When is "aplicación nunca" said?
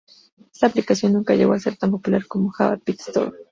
0.65-1.35